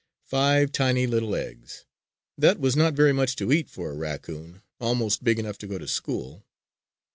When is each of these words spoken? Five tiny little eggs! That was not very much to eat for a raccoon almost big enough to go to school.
Five 0.25 0.71
tiny 0.71 1.05
little 1.05 1.35
eggs! 1.35 1.85
That 2.35 2.59
was 2.59 2.75
not 2.75 2.95
very 2.95 3.13
much 3.13 3.35
to 3.35 3.51
eat 3.51 3.69
for 3.69 3.91
a 3.91 3.95
raccoon 3.95 4.63
almost 4.79 5.23
big 5.23 5.37
enough 5.37 5.59
to 5.59 5.67
go 5.67 5.77
to 5.77 5.87
school. 5.87 6.43